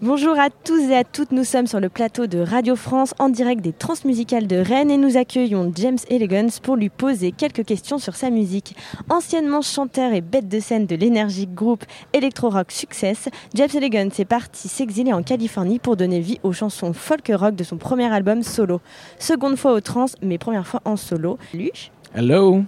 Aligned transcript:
Bonjour 0.00 0.38
à 0.38 0.48
tous 0.48 0.78
et 0.90 0.96
à 0.96 1.02
toutes, 1.02 1.32
nous 1.32 1.42
sommes 1.42 1.66
sur 1.66 1.80
le 1.80 1.88
plateau 1.88 2.28
de 2.28 2.38
Radio 2.38 2.76
France 2.76 3.14
en 3.18 3.28
direct 3.28 3.62
des 3.62 3.72
Transmusicales 3.72 4.46
de 4.46 4.54
Rennes 4.54 4.92
et 4.92 4.96
nous 4.96 5.16
accueillons 5.16 5.72
James 5.74 5.98
Elegance 6.08 6.60
pour 6.60 6.76
lui 6.76 6.88
poser 6.88 7.32
quelques 7.32 7.64
questions 7.64 7.98
sur 7.98 8.14
sa 8.14 8.30
musique. 8.30 8.76
Anciennement 9.10 9.60
chanteur 9.60 10.12
et 10.12 10.20
bête 10.20 10.48
de 10.48 10.60
scène 10.60 10.86
de 10.86 10.94
l'énergique 10.94 11.52
groupe 11.52 11.84
Electro-Rock 12.12 12.70
Success, 12.70 13.28
James 13.54 13.70
Elegance 13.74 14.20
est 14.20 14.24
parti 14.24 14.68
s'exiler 14.68 15.12
en 15.12 15.24
Californie 15.24 15.80
pour 15.80 15.96
donner 15.96 16.20
vie 16.20 16.38
aux 16.44 16.52
chansons 16.52 16.92
folk 16.92 17.32
rock 17.34 17.56
de 17.56 17.64
son 17.64 17.76
premier 17.76 18.06
album 18.06 18.44
solo. 18.44 18.80
Seconde 19.18 19.56
fois 19.56 19.72
au 19.72 19.80
trans, 19.80 20.06
mais 20.22 20.38
première 20.38 20.68
fois 20.68 20.80
en 20.84 20.96
solo. 20.96 21.38
Luche? 21.52 21.90
Hello 22.14 22.62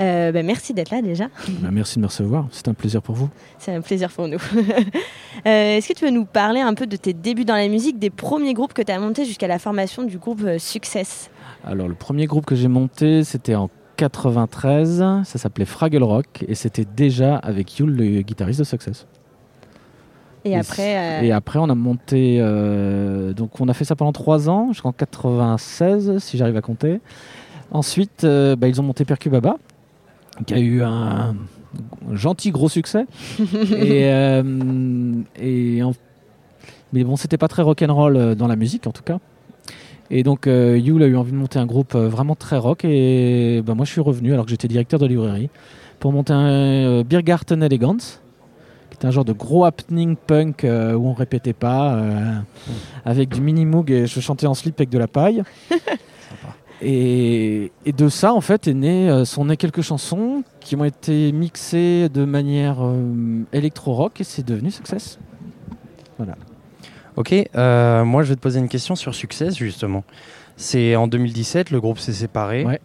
euh, 0.00 0.32
bah, 0.32 0.42
merci 0.42 0.74
d'être 0.74 0.90
là 0.90 1.02
déjà. 1.02 1.28
Bah, 1.60 1.68
merci 1.70 1.96
de 1.96 2.02
me 2.02 2.06
recevoir, 2.06 2.46
c'est 2.50 2.68
un 2.68 2.74
plaisir 2.74 3.02
pour 3.02 3.14
vous. 3.14 3.28
C'est 3.58 3.74
un 3.74 3.80
plaisir 3.80 4.10
pour 4.10 4.28
nous. 4.28 4.38
euh, 5.46 5.76
Est-ce 5.76 5.88
que 5.88 5.94
tu 5.94 6.04
veux 6.04 6.10
nous 6.10 6.24
parler 6.24 6.60
un 6.60 6.74
peu 6.74 6.86
de 6.86 6.96
tes 6.96 7.12
débuts 7.12 7.44
dans 7.44 7.56
la 7.56 7.68
musique, 7.68 7.98
des 7.98 8.10
premiers 8.10 8.54
groupes 8.54 8.72
que 8.72 8.82
tu 8.82 8.92
as 8.92 8.98
montés 8.98 9.24
jusqu'à 9.24 9.48
la 9.48 9.58
formation 9.58 10.02
du 10.02 10.18
groupe 10.18 10.42
euh, 10.44 10.58
Success? 10.58 11.30
Alors 11.64 11.88
le 11.88 11.94
premier 11.94 12.26
groupe 12.26 12.46
que 12.46 12.56
j'ai 12.56 12.68
monté, 12.68 13.24
c'était 13.24 13.54
en 13.54 13.70
93, 13.96 14.98
ça 14.98 15.24
s'appelait 15.38 15.64
Fraggle 15.64 16.02
Rock 16.02 16.44
et 16.48 16.54
c'était 16.54 16.84
déjà 16.84 17.36
avec 17.36 17.78
Yul, 17.78 17.90
le 17.90 18.22
guitariste 18.22 18.58
de 18.60 18.64
Success. 18.64 19.06
Et, 20.44 20.56
après, 20.56 20.96
euh, 20.96 21.22
et 21.22 21.32
après, 21.32 21.58
on 21.58 21.68
a 21.68 21.74
monté. 21.74 22.38
euh, 22.40 23.32
donc, 23.32 23.60
on 23.60 23.68
a 23.68 23.74
fait 23.74 23.84
ça 23.84 23.94
pendant 23.94 24.12
trois 24.12 24.48
ans, 24.48 24.72
jusqu'en 24.72 24.92
96, 24.92 26.18
si 26.18 26.36
j'arrive 26.36 26.56
à 26.56 26.60
compter. 26.60 27.00
Ensuite, 27.70 28.24
euh, 28.24 28.56
bah, 28.56 28.68
ils 28.68 28.80
ont 28.80 28.84
monté 28.84 29.04
Percubaba, 29.04 29.56
qui 30.46 30.54
a 30.54 30.58
eu 30.58 30.82
un 30.82 31.34
gentil 32.12 32.50
gros 32.50 32.68
succès. 32.68 33.06
et, 33.40 34.06
euh, 34.12 34.42
et 35.40 35.82
en- 35.82 35.92
Mais 36.92 37.04
bon, 37.04 37.16
c'était 37.16 37.38
pas 37.38 37.48
très 37.48 37.62
rock'n'roll 37.62 38.16
euh, 38.16 38.34
dans 38.34 38.46
la 38.48 38.56
musique, 38.56 38.86
en 38.86 38.92
tout 38.92 39.02
cas. 39.02 39.18
Et 40.10 40.22
donc, 40.22 40.46
euh, 40.46 40.76
Yul 40.78 41.02
a 41.02 41.06
eu 41.06 41.16
envie 41.16 41.32
de 41.32 41.36
monter 41.36 41.58
un 41.58 41.64
groupe 41.66 41.94
euh, 41.94 42.08
vraiment 42.08 42.34
très 42.34 42.58
rock. 42.58 42.84
Et 42.84 43.62
bah, 43.64 43.74
moi, 43.74 43.86
je 43.86 43.92
suis 43.92 44.00
revenu, 44.02 44.32
alors 44.34 44.44
que 44.44 44.50
j'étais 44.50 44.68
directeur 44.68 44.98
de 45.00 45.06
librairie, 45.06 45.48
pour 46.00 46.12
monter 46.12 46.32
un 46.34 46.46
euh, 46.50 47.04
Biergarten 47.04 47.62
Elegance 47.62 48.18
qui 48.90 48.96
était 48.96 49.06
un 49.06 49.10
genre 49.10 49.24
de 49.24 49.32
gros 49.32 49.64
happening 49.64 50.16
punk 50.16 50.64
euh, 50.64 50.92
où 50.92 51.06
on 51.08 51.14
répétait 51.14 51.54
pas, 51.54 51.94
euh, 51.94 52.34
avec 53.06 53.30
du 53.30 53.40
mini 53.40 53.64
moog 53.64 53.90
et 53.90 54.06
je 54.06 54.20
chantais 54.20 54.46
en 54.46 54.52
slip 54.52 54.78
avec 54.78 54.90
de 54.90 54.98
la 54.98 55.08
paille. 55.08 55.42
Et, 56.84 57.70
et 57.86 57.92
de 57.92 58.08
ça, 58.08 58.34
en 58.34 58.40
fait, 58.40 58.66
est 58.66 58.74
né, 58.74 59.08
euh, 59.08 59.24
sont 59.24 59.44
nées 59.44 59.56
quelques 59.56 59.82
chansons 59.82 60.42
qui 60.60 60.74
ont 60.74 60.84
été 60.84 61.30
mixées 61.30 62.08
de 62.08 62.24
manière 62.24 62.78
euh, 62.84 63.44
électro-rock 63.52 64.20
et 64.20 64.24
c'est 64.24 64.44
devenu 64.44 64.70
Success. 64.70 65.18
Ok, 67.16 67.34
euh, 67.56 68.04
moi 68.04 68.22
je 68.22 68.30
vais 68.30 68.36
te 68.36 68.40
poser 68.40 68.58
une 68.58 68.68
question 68.70 68.94
sur 68.94 69.14
Success 69.14 69.54
justement. 69.56 70.02
C'est 70.56 70.96
en 70.96 71.06
2017, 71.08 71.70
le 71.70 71.80
groupe 71.80 71.98
s'est 71.98 72.12
séparé. 72.12 72.64
Ouais. 72.64 72.80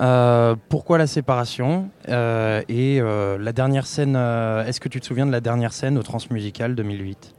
Euh, 0.00 0.56
pourquoi 0.68 0.98
la 0.98 1.06
séparation 1.06 1.88
Et 2.08 3.00
la 3.00 3.52
dernière 3.52 3.86
scène, 3.86 4.16
est-ce 4.16 4.80
que 4.80 4.88
tu 4.88 5.00
te 5.00 5.06
souviens 5.06 5.26
de 5.26 5.30
la 5.32 5.40
dernière 5.40 5.72
scène 5.72 5.98
au 5.98 6.02
Transmusical 6.02 6.74
2008 6.74 7.32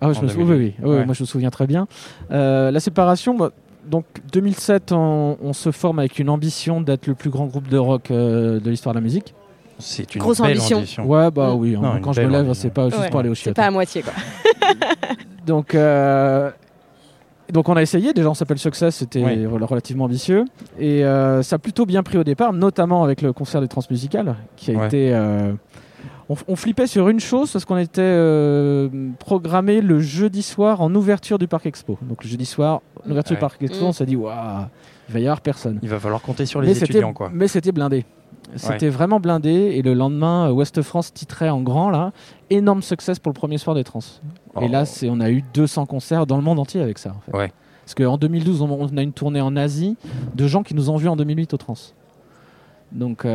Ah, 0.00 0.12
je 0.12 0.18
En 0.18 0.22
me 0.22 0.28
souviens, 0.28 0.44
oui, 0.46 0.50
2008. 0.52 0.74
oui, 0.78 0.84
oui, 0.90 0.96
Ouais. 0.96 1.04
moi 1.04 1.14
je 1.14 1.22
me 1.22 1.26
souviens 1.26 1.50
très 1.50 1.66
bien. 1.66 1.86
La 2.30 2.80
séparation, 2.80 3.34
bah, 3.36 3.50
donc 3.88 4.04
2007, 4.32 4.92
on, 4.92 5.36
on 5.42 5.52
se 5.52 5.70
forme 5.70 5.98
avec 5.98 6.18
une 6.18 6.28
ambition 6.28 6.80
d'être 6.80 7.06
le 7.06 7.14
plus 7.14 7.30
grand 7.30 7.46
groupe 7.46 7.68
de 7.68 7.78
rock 7.78 8.10
euh, 8.10 8.60
de 8.60 8.70
l'histoire 8.70 8.94
de 8.94 8.98
la 9.00 9.04
musique. 9.04 9.34
C'est 9.78 10.14
une 10.14 10.20
Grosse 10.22 10.40
belle 10.40 10.52
ambition. 10.52 10.78
ambition. 10.78 11.04
Ouais, 11.06 11.30
bah 11.30 11.50
Mm. 11.54 11.58
oui, 11.58 11.72
Non, 11.72 11.84
hein, 11.84 12.00
quand 12.02 12.12
je 12.14 12.22
me 12.22 12.28
lève, 12.30 12.52
c'est 12.54 12.70
pas 12.70 12.88
juste 12.88 13.00
Ouais, 13.00 13.10
pour 13.10 13.20
aller 13.20 13.28
au 13.28 13.34
c'est 13.34 13.42
chiottes. 13.42 13.56
pas 13.56 13.66
à 13.66 13.70
moitié 13.70 14.02
quoi. 14.02 14.12
Donc, 15.46 15.74
euh, 15.74 16.50
donc 17.52 17.68
on 17.68 17.76
a 17.76 17.82
essayé, 17.82 18.12
déjà 18.12 18.28
on 18.28 18.34
s'appelle 18.34 18.58
Success, 18.58 18.96
c'était 18.96 19.22
Oui. 19.22 19.46
relativement 19.46 20.04
ambitieux. 20.06 20.44
Et 20.78 21.04
euh, 21.04 21.42
ça 21.42 21.56
a 21.56 21.58
plutôt 21.60 21.86
bien 21.86 22.02
pris 22.02 22.18
au 22.18 22.24
départ, 22.24 22.52
notamment 22.52 23.04
avec 23.04 23.22
le 23.22 23.32
concert 23.32 23.60
des 23.60 23.68
Transmusicales, 23.68 24.34
qui 24.56 24.74
a 24.74 24.78
Ouais. 24.78 24.86
été... 24.86 25.12
on, 26.28 26.34
on 26.48 26.56
flippait 26.56 26.86
sur 26.86 27.08
une 27.08 27.20
chose, 27.20 27.52
parce 27.52 27.64
qu'on 27.64 27.76
était 27.78 28.00
euh, 28.02 28.88
programmé 29.18 29.80
le 29.80 30.00
jeudi 30.00 30.42
soir 30.42 30.80
en 30.80 30.94
ouverture 30.94 31.38
du 31.38 31.46
Parc 31.48 31.66
Expo. 31.66 31.98
Donc 32.02 32.24
le 32.24 32.28
jeudi 32.30 32.46
soir, 32.46 32.80
en 33.06 33.10
ouverture 33.10 33.32
Ouais. 33.32 33.36
du 33.36 33.40
Parc 33.40 33.62
Expo, 33.62 33.84
Mm. 33.84 33.88
on 33.88 33.92
s'est 33.92 34.06
dit, 34.06 34.16
waouh, 34.16 34.66
il 35.08 35.12
va 35.14 35.20
y 35.20 35.24
avoir 35.26 35.40
personne. 35.40 35.78
Il 35.82 35.88
va 35.88 35.98
falloir 36.00 36.20
compter 36.22 36.46
sur 36.46 36.60
les 36.60 36.74
c'était- 36.74 36.86
étudiants 36.94 37.12
quoi. 37.12 37.30
Mais 37.32 37.48
c'était 37.48 37.72
blindé. 37.72 38.04
C'était 38.54 38.88
vraiment 38.90 39.18
blindé. 39.18 39.50
Et 39.50 39.82
le 39.82 39.92
lendemain, 39.92 40.50
Ouest 40.52 40.80
France 40.82 41.12
titrait 41.12 41.48
en 41.48 41.62
grand, 41.62 41.90
là, 41.90 42.12
énorme 42.48 42.80
succès 42.80 43.12
pour 43.20 43.30
le 43.30 43.34
premier 43.34 43.58
soir 43.58 43.74
des 43.74 43.82
Trans. 43.82 43.98
Et 43.98 44.66
Oh. 44.66 44.68
là, 44.68 44.84
c'est, 44.84 45.10
on 45.10 45.18
a 45.20 45.30
eu 45.30 45.42
200 45.52 45.84
concerts 45.86 46.26
dans 46.26 46.36
le 46.36 46.42
monde 46.44 46.60
entier 46.60 46.80
avec 46.80 46.98
ça. 46.98 47.10
En 47.10 47.20
fait. 47.20 47.36
Ouais. 47.36 47.52
Parce 47.84 47.94
qu'en 47.96 48.16
2012, 48.18 48.62
on, 48.62 48.70
on 48.70 48.96
a 48.96 49.02
une 49.02 49.12
tournée 49.12 49.40
en 49.40 49.56
Asie 49.56 49.96
de 50.34 50.46
gens 50.46 50.62
qui 50.62 50.74
nous 50.74 50.90
ont 50.90 50.96
vus 50.96 51.08
en 51.08 51.16
2008 51.16 51.54
au 51.54 51.56
Trans. 51.56 51.74
Donc 52.92 53.22
ça 53.22 53.28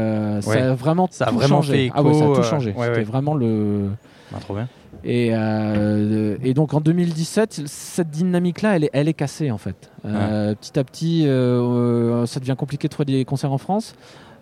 Ouais. 0.50 0.62
a 0.62 0.74
vraiment 0.74 1.08
Ça 1.12 1.26
a 1.26 1.30
tout 1.30 1.36
vraiment 1.36 1.62
changé. 1.62 1.92
ah 1.94 2.02
ouais, 2.04 2.14
ça 2.14 2.24
a 2.24 2.28
tout 2.28 2.40
euh, 2.40 2.44
changé. 2.44 2.74
ouais, 2.74 2.88
C'était 2.88 3.04
vraiment 3.04 3.34
le. 3.36 3.90
Ah, 4.34 4.40
trop 4.40 4.54
bien. 4.56 4.68
Et, 5.04 5.30
euh, 5.34 6.38
et 6.44 6.54
donc 6.54 6.74
en 6.74 6.80
2017, 6.82 7.64
cette 7.66 8.10
dynamique-là, 8.12 8.76
elle 8.76 8.84
est, 8.86 8.90
elle 8.94 9.08
est 9.08 9.14
cassée 9.14 9.50
en 9.52 9.58
fait. 9.58 9.90
Euh, 10.06 10.54
Petit 10.56 10.78
à 10.78 10.84
petit, 10.84 11.24
euh, 11.26 11.60
euh, 11.62 12.26
ça 12.26 12.40
devient 12.40 12.56
compliqué 12.58 12.88
de 12.88 12.92
trouver 12.92 13.06
des 13.12 13.26
concerts 13.26 13.52
en 13.52 13.58
France. 13.58 13.96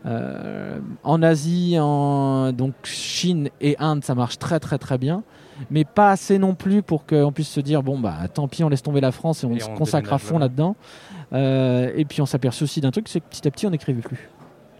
Euh, 0.05 0.79
en 1.03 1.21
Asie, 1.23 1.77
en 1.79 2.51
donc 2.53 2.73
Chine 2.83 3.49
et 3.61 3.75
Inde, 3.79 4.03
ça 4.03 4.15
marche 4.15 4.37
très 4.37 4.59
très 4.59 4.77
très 4.77 4.97
bien, 4.97 5.23
mais 5.71 5.83
pas 5.85 6.11
assez 6.11 6.39
non 6.39 6.55
plus 6.55 6.81
pour 6.83 7.05
qu'on 7.05 7.31
puisse 7.33 7.49
se 7.49 7.59
dire 7.59 7.83
bon 7.83 7.99
bah 7.99 8.15
tant 8.33 8.47
pis, 8.47 8.63
on 8.63 8.69
laisse 8.69 8.83
tomber 8.83 9.01
la 9.01 9.11
France 9.11 9.43
et 9.43 9.47
on 9.47 9.55
Et 9.55 9.59
se 9.59 9.69
on 9.69 9.75
consacre 9.75 10.13
à 10.13 10.17
fond 10.17 10.39
là-dedans. 10.39 10.75
Euh, 11.33 11.91
et 11.95 12.05
puis 12.05 12.21
on 12.21 12.25
s'aperçoit 12.25 12.63
aussi 12.65 12.79
d'un 12.81 12.91
truc, 12.91 13.07
c'est 13.09 13.19
que 13.19 13.25
petit 13.29 13.47
à 13.47 13.51
petit 13.51 13.67
on 13.67 13.71
n'écrivait 13.71 14.01
plus. 14.01 14.29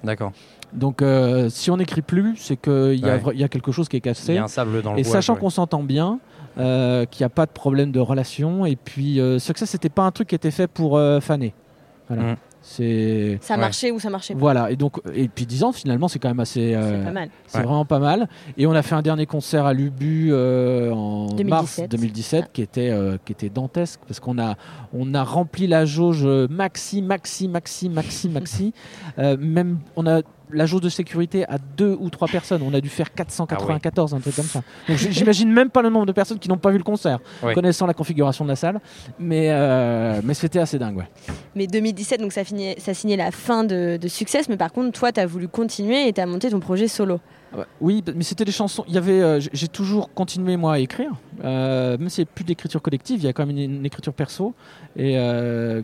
D'accord. 0.04 0.32
Donc 0.74 1.02
euh, 1.02 1.50
si 1.50 1.72
on 1.72 1.78
n'écrit 1.78 2.02
plus, 2.02 2.36
c'est 2.38 2.56
qu'il 2.58 2.96
y, 3.00 3.06
a 3.10 3.16
Ouais. 3.16 3.18
vra- 3.18 3.32
il 3.34 3.40
y 3.40 3.44
a 3.44 3.48
quelque 3.48 3.72
chose 3.72 3.90
qui 3.90 3.96
est 3.96 4.00
Il 4.00 4.02
y 4.02 4.04
cassé. 4.04 4.38
a 4.38 4.44
un 4.44 4.48
sable 4.48 4.82
dans 4.82 4.94
le 4.94 5.00
Et 5.00 5.04
bois, 5.04 5.12
sachant 5.12 5.34
ouais. 5.34 5.40
qu'on 5.40 5.50
s'entend 5.50 5.82
bien, 5.84 6.20
euh, 6.60 7.06
qu'il 7.06 7.24
n'y 7.24 7.26
a 7.26 7.30
pas 7.30 7.46
de 7.48 7.52
problème 7.52 7.92
de 7.92 8.00
relation, 8.00 8.66
et 8.66 8.76
puis 8.76 9.20
euh, 9.20 9.40
Success, 9.40 9.70
c'était 9.70 9.90
pas 9.90 10.04
un 10.04 10.12
truc 10.12 10.28
qui 10.30 10.36
était 10.36 10.52
fait 10.52 10.68
pour 10.68 10.98
euh, 10.98 11.20
faner. 11.20 11.54
Voilà. 12.08 12.34
Mm. 12.34 12.36
C'est 12.62 13.38
Ça 13.42 13.56
Ouais. 13.56 13.62
marchait 13.62 13.92
ou 13.92 14.00
ça 14.00 14.10
marchait 14.10 14.34
pas. 14.34 14.40
voilà. 14.40 14.70
Et 14.72 14.76
donc, 14.76 15.00
et 15.14 15.28
puis 15.28 15.46
10 15.46 15.64
ans 15.64 15.72
finalement, 15.72 16.08
c'est 16.08 16.20
quand 16.20 16.28
même 16.28 16.40
assez. 16.40 16.74
euh, 16.76 17.00
C'est 17.00 17.06
pas 17.06 17.12
mal. 17.12 17.30
c'est 17.48 17.58
Ouais. 17.60 17.64
vraiment 17.64 17.86
pas 17.86 18.00
mal. 18.00 18.28
Et 18.58 18.68
on 18.68 18.72
a 18.74 18.82
fait 18.82 18.96
un 18.96 19.02
dernier 19.02 19.26
concert 19.26 19.66
à 19.66 19.74
l'Ubu 19.74 20.30
euh, 20.32 20.92
en 20.92 21.28
2017. 21.28 21.48
mars 21.50 21.82
2017 21.90 22.52
qui 22.52 22.62
était 22.62 22.90
euh, 22.90 23.18
qui 23.26 23.32
était 23.32 23.50
dantesque 23.50 24.02
parce 24.08 24.20
qu'on 24.20 24.38
a 24.40 24.56
on 24.94 25.14
a 25.14 25.24
rempli 25.24 25.68
la 25.68 25.86
jauge 25.86 26.26
maxi 26.50 27.02
maxi 27.02 27.48
maxi 27.48 27.90
maxi 27.90 28.30
maxi. 28.30 28.74
Euh, 29.20 29.36
même 29.40 29.80
on 29.96 30.06
a 30.08 30.22
la 30.52 30.66
jauge 30.66 30.82
de 30.82 30.90
sécurité 30.90 31.46
à 31.48 31.58
deux 31.78 31.96
ou 32.00 32.10
trois 32.10 32.28
personnes. 32.28 32.62
On 32.64 32.74
a 32.74 32.82
dû 32.82 32.90
faire 32.90 33.14
494, 33.14 34.14
un 34.14 34.20
truc 34.20 34.36
comme 34.36 34.46
ça. 34.46 34.62
Donc 34.88 34.98
j'imagine 34.98 35.52
même 35.52 35.70
pas 35.70 35.82
le 35.82 35.90
nombre 35.90 36.06
de 36.06 36.12
personnes 36.12 36.40
qui 36.40 36.50
n'ont 36.50 36.58
pas 36.58 36.72
vu 36.72 36.78
le 36.78 36.84
concert, 36.84 37.20
Ouais. 37.44 37.54
connaissant 37.54 37.86
la 37.86 37.94
configuration 37.94 38.46
de 38.46 38.50
la 38.50 38.56
salle. 38.56 38.80
Mais, 39.20 39.48
euh, 39.52 40.22
mais 40.24 40.34
c'était 40.34 40.60
assez 40.60 40.80
dingue. 40.80 40.98
Ouais. 40.98 41.08
Mais 41.56 41.68
2017, 41.68 42.20
donc 42.22 42.32
ça, 42.32 42.44
finit, 42.44 42.76
ça 42.80 42.94
signait 42.94 43.18
la 43.18 43.32
fin 43.32 43.64
de, 43.64 43.98
de 44.02 44.08
Success, 44.08 44.50
mais 44.50 44.58
par 44.58 44.72
contre, 44.72 44.98
toi, 44.98 45.12
tu 45.12 45.20
as 45.20 45.26
voulu 45.26 45.48
continuer 45.48 46.08
et 46.08 46.14
tu 46.14 46.22
as 46.22 46.26
monté 46.26 46.50
ton 46.50 46.60
projet 46.60 46.88
solo. 46.88 47.20
Ouais. 47.56 47.64
Oui, 47.82 48.04
mais 48.16 48.24
c'était 48.24 48.46
des 48.46 48.52
chansons. 48.52 48.84
Il 48.88 48.94
y 48.94 48.98
avait, 48.98 49.22
euh, 49.22 49.40
j'ai 49.54 49.68
toujours 49.68 50.14
continué 50.14 50.56
moi 50.58 50.74
à 50.74 50.80
écrire, 50.80 51.12
Euh, 51.44 51.98
même 51.98 52.10
s'il 52.10 52.24
n'y 52.26 52.30
a 52.30 52.32
plus 52.36 52.44
d'écriture 52.44 52.82
collective, 52.82 53.20
il 53.22 53.24
y 53.26 53.28
a 53.28 53.34
quand 53.34 53.46
même 53.46 53.56
une, 53.58 53.76
une 53.78 53.86
écriture 53.86 54.14
perso 54.14 54.54
et 54.98 55.18
euh, 55.18 55.82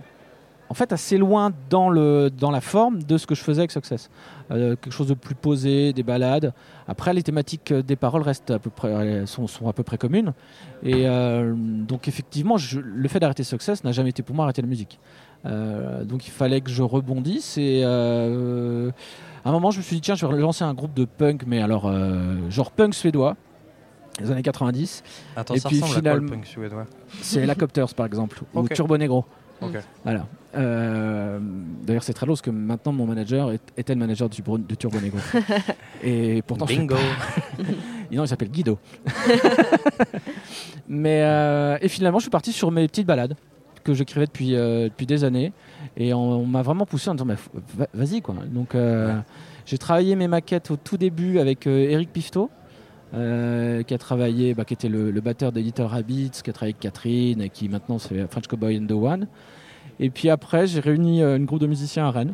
en 0.69 0.73
fait 0.73 0.91
assez 0.93 1.17
loin 1.17 1.51
dans 1.69 1.89
le 1.89 2.29
dans 2.29 2.51
la 2.51 2.61
forme 2.61 3.03
de 3.03 3.17
ce 3.17 3.27
que 3.27 3.35
je 3.35 3.41
faisais 3.41 3.61
avec 3.61 3.71
Success. 3.71 4.09
Euh, 4.51 4.75
quelque 4.75 4.93
chose 4.93 5.07
de 5.07 5.13
plus 5.13 5.35
posé, 5.35 5.93
des 5.93 6.03
balades. 6.03 6.53
Après, 6.87 7.13
les 7.13 7.23
thématiques 7.23 7.71
euh, 7.71 7.81
des 7.81 7.95
paroles 7.95 8.21
restent 8.21 8.51
à 8.51 8.59
peu 8.59 8.69
près 8.69 8.89
elles 8.91 9.27
sont, 9.27 9.47
sont 9.47 9.67
à 9.67 9.73
peu 9.73 9.83
près 9.83 9.97
communes 9.97 10.33
et 10.83 11.07
euh, 11.07 11.53
donc 11.55 12.07
effectivement, 12.07 12.57
je- 12.57 12.79
le 12.79 13.07
fait 13.07 13.19
d'arrêter 13.19 13.43
Success 13.43 13.83
n'a 13.83 13.91
jamais 13.91 14.09
été 14.09 14.21
pour 14.23 14.35
moi 14.35 14.45
arrêter 14.45 14.61
la 14.61 14.67
musique. 14.67 14.99
Euh, 15.45 16.03
donc 16.03 16.27
il 16.27 16.31
fallait 16.31 16.61
que 16.61 16.69
je 16.71 16.81
rebondisse 16.83 17.57
et 17.57 17.81
euh, 17.83 18.89
à 19.43 19.49
un 19.49 19.51
moment, 19.51 19.69
je 19.71 19.77
me 19.77 19.83
suis 19.83 19.95
dit, 19.97 20.01
tiens, 20.01 20.15
je 20.15 20.25
vais 20.25 20.37
lancer 20.37 20.63
un 20.63 20.73
groupe 20.73 20.93
de 20.95 21.05
punk, 21.05 21.43
mais 21.45 21.61
alors, 21.61 21.85
euh, 21.85 22.49
genre 22.49 22.71
punk 22.71 22.95
suédois, 22.95 23.35
les 24.19 24.31
années 24.31 24.41
90. 24.41 25.03
Attends, 25.35 25.53
Et 25.53 25.59
ça 25.59 25.69
puis, 25.69 25.79
ressemble 25.81 25.99
à 26.07 26.11
quoi 26.11 26.13
le 26.13 26.19
finalement- 26.25 26.35
punk 26.41 26.45
suédois? 26.47 26.85
C'est 27.21 27.41
Helicopters, 27.41 27.93
par 27.93 28.07
exemple, 28.07 28.41
ou. 28.55 28.67
Turbo 28.67 28.97
Negro. 28.97 29.23
Ok. 29.61 29.77
Voilà. 30.03 30.27
Euh, 30.55 31.39
D'ailleurs, 31.83 32.03
c'est 32.03 32.13
très 32.13 32.25
lourd 32.25 32.33
parce 32.35 32.41
que 32.41 32.49
maintenant, 32.51 32.91
mon 32.91 33.05
manager 33.05 33.51
est- 33.51 33.73
était 33.77 33.93
le 33.93 33.99
manager 33.99 34.29
du 34.29 34.41
de 34.41 34.75
Turbo 34.75 34.99
Negro. 34.99 35.17
Et 36.03 36.41
pourtant, 36.45 36.65
je 36.67 36.75
Bingo. 36.77 36.95
non, 38.11 38.23
il 38.23 38.27
s'appelle 38.27 38.49
Guido. 38.51 38.77
Mais 40.87 41.21
euh, 41.23 41.77
et 41.81 41.87
finalement, 41.87 42.19
je 42.19 42.23
suis 42.23 42.29
parti 42.31 42.51
sur 42.51 42.71
mes 42.71 42.87
petites 42.87 43.07
balades 43.07 43.35
que 43.83 43.93
j'écrivais 43.93 44.25
depuis 44.25 44.55
euh, 44.55 44.85
depuis 44.85 45.05
des 45.05 45.23
années 45.23 45.51
et 45.97 46.13
on, 46.13 46.19
on 46.39 46.45
m'a 46.45 46.61
vraiment 46.63 46.85
poussé 46.85 47.09
en 47.09 47.15
disant 47.15 47.27
vas-y 47.93 48.21
quoi. 48.21 48.35
Donc 48.47 48.73
euh, 48.75 49.15
j'ai 49.65 49.77
travaillé 49.77 50.15
mes 50.15 50.27
maquettes 50.27 50.71
au 50.71 50.75
tout 50.75 50.97
début 50.97 51.39
avec 51.39 51.67
euh, 51.67 51.89
Eric 51.89 52.11
Pifto. 52.11 52.49
Euh, 53.15 53.83
qui 53.83 53.93
a 53.93 53.97
travaillé, 53.97 54.53
bah, 54.53 54.65
qui 54.65 54.73
était 54.73 54.89
le, 54.89 55.11
le 55.11 55.21
batteur 55.21 55.51
des 55.51 55.61
Little 55.61 55.83
Rabbits, 55.83 56.31
qui 56.43 56.49
a 56.49 56.53
travaillé 56.53 56.73
avec 56.73 56.79
Catherine 56.79 57.41
et 57.41 57.49
qui 57.49 57.69
maintenant 57.69 57.97
fait 57.99 58.27
French 58.29 58.47
Cowboy 58.47 58.77
and 58.77 58.87
the 58.87 58.91
One. 58.91 59.27
Et 59.99 60.09
puis 60.09 60.29
après, 60.29 60.67
j'ai 60.67 60.79
réuni 60.81 61.21
euh, 61.23 61.37
une 61.37 61.45
groupe 61.45 61.61
de 61.61 61.67
musiciens 61.67 62.05
à 62.05 62.11
Rennes 62.11 62.33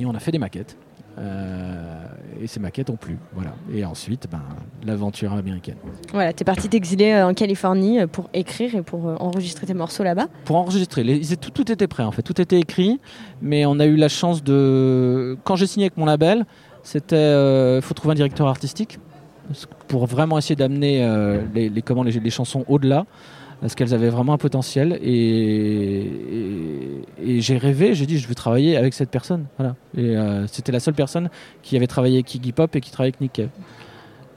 et 0.00 0.06
on 0.06 0.14
a 0.14 0.18
fait 0.18 0.32
des 0.32 0.38
maquettes. 0.38 0.76
Euh, 1.18 2.04
et 2.40 2.46
ces 2.46 2.60
maquettes 2.60 2.88
ont 2.88 2.96
plu. 2.96 3.18
Voilà. 3.34 3.52
Et 3.74 3.84
ensuite, 3.84 4.26
ben, 4.30 4.40
l'aventure 4.86 5.32
américaine. 5.32 5.76
Voilà, 6.12 6.32
t'es 6.32 6.44
parti 6.44 6.68
t'exiler 6.68 7.12
euh, 7.12 7.26
en 7.28 7.34
Californie 7.34 7.98
pour 8.06 8.30
écrire 8.32 8.74
et 8.76 8.82
pour 8.82 9.08
euh, 9.08 9.16
enregistrer 9.20 9.66
tes 9.66 9.74
morceaux 9.74 10.02
là-bas. 10.04 10.28
Pour 10.44 10.56
enregistrer, 10.56 11.04
les- 11.04 11.36
tout, 11.36 11.50
tout 11.50 11.70
était 11.70 11.88
prêt 11.88 12.04
en 12.04 12.12
fait, 12.12 12.22
tout 12.22 12.40
était 12.40 12.58
écrit, 12.58 13.00
mais 13.42 13.66
on 13.66 13.78
a 13.80 13.86
eu 13.86 13.96
la 13.96 14.08
chance 14.08 14.42
de. 14.42 15.36
Quand 15.44 15.56
j'ai 15.56 15.66
signé 15.66 15.86
avec 15.86 15.96
mon 15.98 16.06
label, 16.06 16.46
c'était. 16.84 17.76
Il 17.76 17.82
faut 17.82 17.92
trouver 17.94 18.12
un 18.12 18.16
directeur 18.16 18.46
artistique 18.46 18.98
pour 19.88 20.06
vraiment 20.06 20.38
essayer 20.38 20.56
d'amener 20.56 21.04
euh, 21.04 21.40
les, 21.54 21.68
les, 21.68 21.82
comment, 21.82 22.02
les, 22.02 22.12
les 22.12 22.30
chansons 22.30 22.64
au-delà, 22.68 23.06
parce 23.60 23.74
qu'elles 23.74 23.92
avaient 23.94 24.08
vraiment 24.10 24.32
un 24.34 24.38
potentiel. 24.38 24.98
Et, 25.02 26.00
et, 27.20 27.36
et 27.36 27.40
j'ai 27.40 27.58
rêvé, 27.58 27.94
j'ai 27.94 28.06
dit, 28.06 28.18
je 28.18 28.26
veux 28.28 28.34
travailler 28.34 28.76
avec 28.76 28.94
cette 28.94 29.10
personne. 29.10 29.46
Voilà. 29.58 29.74
Et 29.96 30.16
euh, 30.16 30.46
c'était 30.46 30.72
la 30.72 30.80
seule 30.80 30.94
personne 30.94 31.30
qui 31.62 31.76
avait 31.76 31.86
travaillé 31.86 32.16
avec 32.16 32.34
Iggy 32.34 32.52
Pop 32.52 32.74
et 32.76 32.80
qui 32.80 32.90
travaillait 32.90 33.14
avec 33.14 33.20
Nick 33.20 33.32
Cave. 33.34 33.48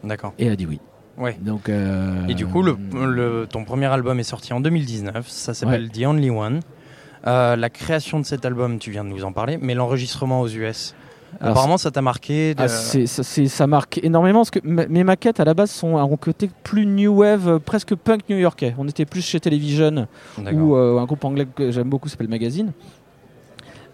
D'accord. 0.04 0.34
Et 0.40 0.46
elle 0.48 0.54
a 0.54 0.56
dit 0.56 0.66
oui. 0.66 0.80
Ouais. 1.18 1.38
Donc, 1.42 1.70
euh, 1.70 2.26
Et 2.28 2.34
du 2.34 2.46
coup, 2.48 2.64
le, 2.64 2.76
le- 3.06 3.48
ton 3.50 3.64
premier 3.66 3.86
album 3.86 4.20
est 4.20 4.24
sorti 4.24 4.52
en 4.52 4.60
2019. 4.60 5.28
Ça 5.30 5.54
s'appelle 5.54 5.90
The 5.92 6.06
Only 6.06 6.30
One. 6.32 6.60
Euh, 7.28 7.56
la 7.56 7.70
création 7.70 8.20
de 8.20 8.26
cet 8.26 8.46
album, 8.46 8.80
tu 8.80 8.90
viens 8.92 9.04
de 9.06 9.10
nous 9.10 9.24
en 9.24 9.32
parler, 9.32 9.58
mais 9.62 9.76
l'enregistrement 9.76 10.42
aux 10.42 10.48
US. 10.50 10.96
Alors, 11.42 11.52
Apparemment, 11.54 11.78
ça 11.78 11.92
t'a 11.92 12.02
marqué. 12.02 12.54
de- 12.56 12.62
Ah, 12.62 12.68
c'est- 12.68 13.06
ça, 13.08 13.24
c'est- 13.24 13.48
ça 13.48 13.68
marque 13.68 14.00
énormément 14.04 14.40
parce 14.40 14.52
que 14.52 14.60
mes 14.64 15.04
maquettes 15.04 15.40
à 15.40 15.46
la 15.46 15.54
base 15.54 15.72
sont 15.72 15.98
un 15.98 16.08
côté 16.18 16.50
plus 16.64 16.86
new 16.86 17.12
wave, 17.20 17.48
euh, 17.48 17.60
presque 17.60 17.96
punk 17.96 18.22
new-yorkais. 18.30 18.76
On 18.78 18.88
était 18.88 19.06
plus 19.06 19.22
chez 19.26 19.40
Television 19.40 20.08
ou 20.54 20.76
euh, 20.76 21.00
un 21.00 21.06
groupe 21.06 21.24
anglais 21.26 21.46
que 21.54 21.72
j'aime 21.72 21.90
beaucoup 21.90 22.10
s'appelle 22.10 22.30
Magazine. 22.30 22.72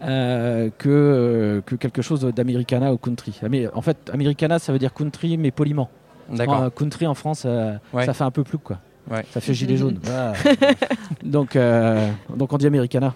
euh, 0.01 0.69
que, 0.77 0.87
euh, 0.89 1.61
que 1.65 1.75
quelque 1.75 2.01
chose 2.01 2.21
d'Americana 2.21 2.93
ou 2.93 2.97
country. 2.97 3.37
Mais 3.49 3.67
en 3.73 3.81
fait, 3.81 3.97
Americana, 4.13 4.57
ça 4.57 4.71
veut 4.71 4.79
dire 4.79 4.93
country, 4.93 5.37
mais 5.37 5.51
poliment. 5.51 5.89
D'accord. 6.29 6.73
Country 6.73 7.05
en 7.05 7.15
France, 7.15 7.43
euh, 7.45 7.75
Ouais. 7.91 8.05
ça 8.05 8.13
fait 8.13 8.23
un 8.23 8.31
peu 8.31 8.45
plus 8.45 8.59
quoi. 8.59 8.77
Ouais. 9.11 9.25
Ça 9.31 9.41
fait 9.41 9.53
gilet 9.53 9.75
jaune. 9.75 9.99
Donc, 11.23 11.55
euh, 11.55 12.09
donc 12.33 12.53
on 12.53 12.57
dit 12.57 12.67
Americana. 12.67 13.13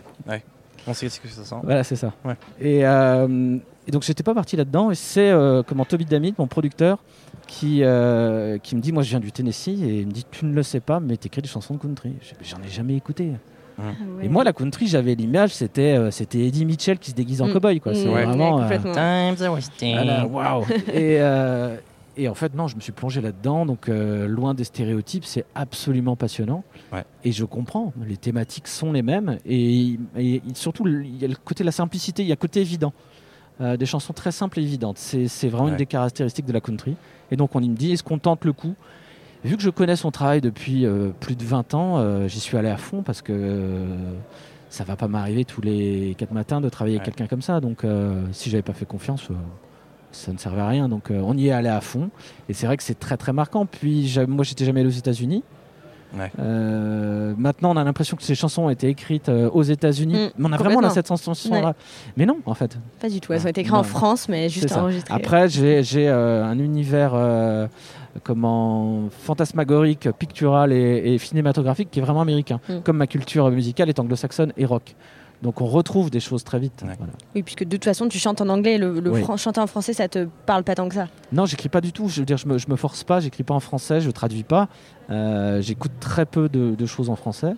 On 0.86 0.94
sait 0.94 1.08
ce 1.08 1.22
que 1.22 1.28
ça 1.30 1.46
sent. 1.46 1.56
Voilà, 1.64 1.84
c'est 1.86 1.96
ça. 1.96 2.12
Ouais. 2.25 2.36
Et, 2.60 2.86
euh, 2.86 3.58
et 3.88 3.92
donc 3.92 4.04
j'étais 4.04 4.24
pas 4.24 4.34
parti 4.34 4.56
là-dedans. 4.56 4.92
Et 4.92 4.96
c'est 4.96 5.30
euh, 5.30 5.64
comment 5.66 5.86
Toby 5.86 6.06
Damit, 6.06 6.34
mon 6.38 6.48
producteur, 6.48 7.00
qui, 7.48 7.80
euh, 7.84 8.58
qui 8.58 8.76
me 8.76 8.82
dit, 8.82 8.92
moi 8.92 9.04
je 9.04 9.10
viens 9.10 9.20
du 9.20 9.32
Tennessee, 9.32 9.68
et 9.70 10.00
il 10.02 10.08
me 10.08 10.12
dit, 10.12 10.26
tu 10.32 10.46
ne 10.46 10.54
le 10.54 10.64
sais 10.64 10.80
pas, 10.80 11.00
mais 11.00 11.18
t'écris 11.18 11.42
des 11.42 11.48
chansons 11.50 11.74
de 11.76 11.80
country. 11.80 12.14
J'en 12.42 12.58
ai 12.66 12.70
jamais 12.70 12.96
écouté. 12.96 13.32
Et 14.22 14.30
moi, 14.30 14.44
la 14.44 14.54
country, 14.54 14.86
j'avais 14.86 15.16
l'image, 15.16 15.50
c'était 15.56 15.98
euh, 15.98 16.12
c'était 16.12 16.40
Eddie 16.46 16.64
Mitchell 16.64 17.00
qui 17.00 17.10
se 17.10 17.16
déguise 17.16 17.42
en 17.42 17.48
Mm. 17.48 17.54
cowboy. 17.54 17.80
Quoi. 17.80 17.94
Mm, 17.94 17.96
C'est 17.96 18.08
ouais, 18.08 18.24
vraiment. 18.26 18.62
euh. 18.62 18.78
Times 18.78 19.44
are 19.46 19.52
wasting. 19.54 19.96
voilà, 19.96 20.28
waouh. 20.28 20.64
et, 20.94 21.18
euh, 21.20 21.76
et 22.16 22.28
en 22.30 22.36
fait, 22.36 22.54
non, 22.54 22.68
je 22.68 22.76
me 22.76 22.82
suis 22.82 22.92
plongé 22.92 23.20
là-dedans. 23.20 23.66
Donc, 23.66 23.90
euh, 23.90 24.28
loin 24.28 24.54
des 24.54 24.64
stéréotypes, 24.64 25.26
c'est 25.26 25.46
absolument 25.56 26.16
passionnant. 26.16 26.64
Ouais. 26.92 27.04
Et 27.24 27.32
je 27.32 27.46
comprends. 27.46 27.94
Les 28.08 28.18
thématiques 28.18 28.68
sont 28.68 28.92
les 28.92 29.02
mêmes. 29.02 29.40
Et, 29.44 29.98
et 30.20 30.42
surtout, 30.54 30.88
il 30.88 31.18
y 31.20 31.26
a 31.26 31.28
le 31.28 31.36
côté 31.44 31.64
de 31.64 31.66
la 31.66 31.72
simplicité, 31.72 32.22
il 32.22 32.28
y 32.28 32.32
a 32.32 32.36
le 32.36 32.40
côté 32.40 32.62
évident. 32.62 32.94
Euh, 33.62 33.78
des 33.78 33.86
chansons 33.86 34.14
très 34.14 34.32
simples 34.32 34.60
et 34.60 34.64
évidentes. 34.64 34.98
C'est 34.98 35.48
vraiment 35.48 35.66
Ouais. 35.66 35.72
une 35.72 35.78
des 35.78 35.86
caractéristiques 35.86 36.46
de 36.46 36.54
la 36.54 36.62
country. 36.62 36.96
Et 37.32 37.36
donc, 37.36 37.56
on 37.56 37.62
me 37.62 37.68
dit 37.76 37.92
est-ce 37.94 38.04
qu'on 38.04 38.18
tente 38.20 38.46
le 38.46 38.54
coup? 38.54 38.74
Vu 39.44 39.58
que 39.58 39.62
je 39.64 39.70
connais 39.70 39.96
son 39.96 40.10
travail 40.12 40.42
depuis 40.42 40.86
euh, 40.86 41.10
plus 41.20 41.36
de 41.36 41.44
20 41.44 41.74
ans, 41.74 41.98
euh, 41.98 42.28
j'y 42.28 42.40
suis 42.40 42.58
allé 42.58 42.70
à 42.70 42.78
fond 42.78 43.04
parce 43.04 43.22
que 43.22 43.86
ça 44.70 44.84
va 44.84 44.96
pas 44.96 45.08
m'arriver 45.08 45.46
tous 45.46 45.62
les 45.62 46.16
4 46.18 46.32
matins 46.32 46.62
de 46.62 46.70
travailler 46.70 46.96
avec 46.96 47.06
quelqu'un 47.06 47.28
comme 47.28 47.42
ça. 47.44 47.60
Donc, 47.60 47.86
si 48.32 48.50
j'avais 48.50 48.64
pas 48.64 48.74
fait 48.74 48.86
confiance, 48.88 49.28
ça 50.12 50.32
ne 50.34 50.38
servait 50.40 50.62
à 50.62 50.68
rien. 50.68 50.90
Donc, 50.90 51.12
on 51.12 51.38
y 51.38 51.48
est 51.50 51.52
allé 51.52 51.70
à 51.70 51.80
fond. 51.82 52.10
Et 52.50 52.54
c'est 52.54 52.66
vrai 52.66 52.76
que 52.78 52.84
c'est 52.84 53.00
très 53.00 53.18
très 53.18 53.34
marquant. 53.34 53.66
Puis, 53.68 54.16
moi, 54.28 54.44
j'étais 54.44 54.66
jamais 54.66 54.80
allé 54.80 54.90
aux 54.90 54.92
États-Unis. 54.98 55.44
Ouais. 56.18 56.31
Euh, 56.39 57.33
maintenant, 57.38 57.71
on 57.71 57.77
a 57.77 57.83
l'impression 57.83 58.15
que 58.15 58.24
ces 58.24 58.36
chansons 58.36 58.63
ont 58.63 58.69
été 58.69 58.88
écrites 58.88 59.30
euh, 59.30 59.50
aux 59.51 59.63
États-Unis, 59.63 60.13
Mm, 60.27 60.30
mais 60.38 60.50
on 60.50 60.54
a 60.54 60.57
vraiment 60.57 60.80
là, 60.81 60.89
cette 60.92 61.07
sensation-là. 61.07 61.74
Mais 62.18 62.25
non, 62.25 62.38
en 62.45 62.54
fait. 62.54 62.77
Pas 63.01 63.10
du 63.10 63.19
tout. 63.19 63.33
Elles 63.33 63.45
ont 63.45 63.50
été 63.50 63.62
écrites 63.62 63.74
Non. 63.74 63.80
en 63.80 63.83
France, 63.83 64.30
mais 64.30 64.48
juste 64.50 64.71
enregistrées. 64.74 65.13
Après, 65.13 65.50
j'ai 65.50 65.81
euh, 66.10 66.45
un 66.45 66.60
univers 66.60 67.13
euh, 67.15 67.68
comment 68.24 69.10
fantasmagorique, 69.24 70.10
pictural 70.19 70.71
et, 70.71 71.13
et 71.13 71.18
cinématographique 71.18 71.89
qui 71.92 72.00
est 72.00 72.04
vraiment 72.04 72.21
américain, 72.21 72.60
Mm. 72.69 72.80
comme 72.83 72.98
ma 72.98 73.07
culture 73.07 73.50
musicale 73.50 73.89
est 73.89 74.00
anglo-saxonne 74.00 74.54
et 74.57 74.65
rock. 74.65 74.95
Donc 75.44 75.62
on 75.62 75.66
retrouve 75.66 76.10
des 76.10 76.19
choses 76.22 76.44
très 76.44 76.57
vite. 76.57 76.81
Ouais. 76.88 76.95
Voilà. 76.98 77.13
Oui, 77.36 77.44
puisque 77.44 77.63
de 77.66 77.69
toute 77.69 77.84
façon, 77.86 78.07
tu 78.07 78.18
chantes 78.18 78.42
en 78.42 78.50
anglais. 78.50 78.78
Le, 78.78 79.00
le 79.00 79.12
Oui. 79.12 79.24
chanter 79.38 79.60
en 79.60 79.68
français, 79.68 79.94
ça 79.94 80.07
te 80.07 80.28
parle 80.45 80.63
pas 80.63 80.74
tant 80.74 80.88
que 80.90 80.95
ça. 80.95 81.07
Non, 81.31 81.45
j'écris 81.45 81.69
pas 81.69 81.81
du 81.81 81.92
tout. 81.92 82.07
Je 82.10 82.22
veux 82.22 82.25
dire, 82.25 82.38
je 82.38 82.48
me, 82.48 82.57
je 82.57 82.68
me 82.69 82.75
force 82.78 83.04
pas. 83.04 83.19
J'écris 83.19 83.44
pas 83.44 83.54
en 83.54 83.60
français. 83.60 84.01
Je 84.01 84.10
traduis 84.10 84.44
pas. 84.44 84.69
Euh, 85.10 85.62
J'écoute 85.62 85.92
très 86.00 86.25
peu 86.25 86.50
de, 86.50 86.74
de 86.75 86.86
choses 86.86 87.10
en 87.10 87.16
français. 87.16 87.54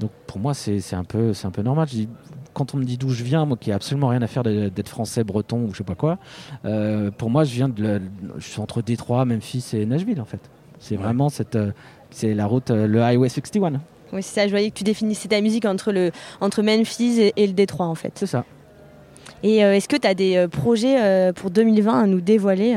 Donc 0.00 0.10
pour 0.26 0.40
moi, 0.40 0.54
c'est 0.54 0.80
un 0.94 1.04
peu, 1.04 1.32
c'est 1.32 1.46
un 1.46 1.50
peu 1.52 1.62
normal. 1.62 1.86
Je 1.88 1.94
dis- 1.94 2.08
quand 2.52 2.74
on 2.74 2.78
me 2.78 2.84
dit 2.84 2.98
d'où 2.98 3.08
je 3.10 3.24
viens, 3.24 3.44
moi 3.46 3.56
qui 3.56 3.70
ai 3.70 3.72
absolument 3.72 4.08
rien 4.08 4.22
à 4.22 4.26
faire 4.28 4.42
de- 4.44 4.68
d'être 4.68 4.88
français, 4.88 5.24
breton 5.24 5.64
ou 5.64 5.72
je 5.72 5.78
sais 5.78 5.84
pas 5.84 5.94
quoi, 5.96 6.18
euh, 6.64 7.10
pour 7.10 7.28
moi, 7.30 7.42
je 7.44 7.52
viens 7.54 7.68
de, 7.68 7.82
la- 7.82 7.98
je 8.38 8.44
suis 8.48 8.60
entre 8.60 8.80
Détroit, 8.82 9.24
Memphis 9.24 9.64
et 9.72 9.86
Nashville 9.86 10.20
en 10.20 10.24
fait. 10.24 10.40
C'est 10.78 10.96
Ouais. 10.96 11.02
vraiment 11.02 11.28
cette, 11.30 11.56
euh, 11.56 11.72
c'est 12.10 12.32
la 12.34 12.46
route, 12.46 12.70
euh, 12.70 12.86
le 12.86 13.02
Highway 13.02 13.28
61. 13.28 13.80
Oui, 14.12 14.22
c'est 14.22 14.40
ça. 14.40 14.46
Je 14.46 14.50
voyais 14.50 14.70
que 14.70 14.76
tu 14.76 14.84
définissais 14.84 15.28
ta 15.28 15.40
musique 15.40 15.64
entre, 15.64 15.92
le, 15.92 16.10
entre 16.40 16.62
Memphis 16.62 17.20
et, 17.20 17.32
et 17.36 17.46
le 17.46 17.52
Détroit, 17.52 17.86
en 17.86 17.94
fait. 17.94 18.12
C'est 18.14 18.26
ça. 18.26 18.44
Et 19.44 19.62
euh, 19.62 19.74
est-ce 19.74 19.88
que 19.88 19.96
tu 19.96 20.08
as 20.08 20.14
des 20.14 20.36
euh, 20.36 20.48
projets 20.48 20.96
euh, 20.98 21.32
pour 21.34 21.50
2020 21.50 22.02
à 22.02 22.06
nous 22.06 22.22
dévoiler 22.22 22.76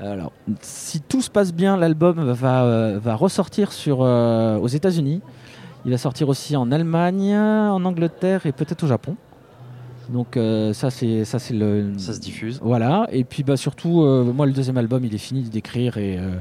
Alors, 0.00 0.32
si 0.60 1.00
tout 1.00 1.22
se 1.22 1.30
passe 1.30 1.54
bien, 1.54 1.76
l'album 1.76 2.32
va, 2.32 2.98
va 2.98 3.14
ressortir 3.14 3.72
sur, 3.72 4.00
aux 4.00 4.68
États-Unis. 4.68 5.20
Il 5.84 5.92
va 5.92 5.98
sortir 5.98 6.28
aussi 6.28 6.56
en 6.56 6.72
Allemagne, 6.72 7.34
en 7.34 7.84
Angleterre 7.84 8.46
et 8.46 8.52
peut-être 8.52 8.84
au 8.84 8.86
Japon. 8.88 9.16
Donc 10.10 10.36
euh, 10.36 10.72
ça 10.72 10.90
c'est 10.90 11.24
ça 11.24 11.38
c'est 11.38 11.54
le 11.54 11.92
Ça 11.96 12.12
se 12.12 12.20
diffuse. 12.20 12.58
voilà 12.62 13.06
et 13.12 13.24
puis 13.24 13.42
bah 13.44 13.56
surtout 13.56 14.02
euh, 14.02 14.24
moi 14.24 14.46
le 14.46 14.52
deuxième 14.52 14.76
album 14.76 15.04
il 15.04 15.14
est 15.14 15.18
fini 15.18 15.42
d'écrire 15.42 15.96
et, 15.96 16.18
euh, 16.18 16.32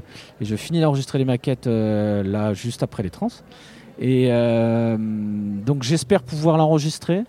et 0.42 0.46
je 0.46 0.56
finis 0.56 0.82
d'enregistrer 0.82 1.20
les 1.20 1.26
maquettes 1.26 1.68
euh, 1.68 2.24
là 2.24 2.54
juste 2.54 2.82
après 2.84 3.04
les 3.04 3.10
trans 3.12 3.28
et 4.00 4.28
euh, 4.32 4.98
donc 5.00 5.84
j'espère 5.84 6.24
pouvoir 6.24 6.58
l'enregistrer 6.58 7.24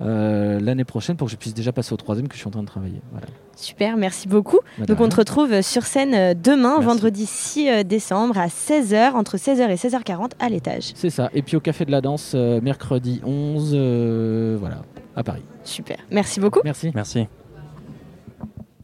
euh, 0.00 0.58
l'année 0.60 0.84
prochaine 0.84 1.16
pour 1.16 1.26
que 1.26 1.32
je 1.32 1.36
puisse 1.36 1.54
déjà 1.54 1.72
passer 1.72 1.92
au 1.92 1.96
troisième 1.96 2.26
que 2.28 2.34
je 2.34 2.38
suis 2.40 2.48
en 2.48 2.50
train 2.50 2.62
de 2.62 2.66
travailler 2.66 3.00
voilà. 3.12 3.26
Super, 3.54 3.96
merci 3.96 4.26
beaucoup. 4.26 4.58
Donc 4.88 5.00
on 5.00 5.08
te 5.08 5.14
retrouve 5.16 5.60
sur 5.62 5.84
scène 5.84 6.34
demain, 6.40 6.78
Merci. 6.80 6.86
vendredi 6.86 7.26
6 7.26 7.68
euh, 7.68 7.82
décembre 7.84 8.36
à 8.38 8.46
16h, 8.48 9.12
entre 9.12 9.36
16h 9.36 9.68
et 9.70 9.74
16h40 9.76 10.30
à 10.40 10.48
l'étage. 10.48 10.92
C'est 10.96 11.10
ça. 11.10 11.30
Et 11.34 11.42
puis 11.42 11.56
au 11.56 11.60
Café 11.60 11.84
de 11.84 11.92
la 11.92 12.00
Danse, 12.00 12.34
mercredi 12.34 13.20
11, 13.24 13.72
euh, 13.74 14.56
voilà, 14.58 14.82
à 15.16 15.22
Paris. 15.22 15.44
Super, 15.64 15.98
merci 16.10 16.40
beaucoup. 16.40 16.60
Merci. 16.64 16.92
Merci. 16.94 17.26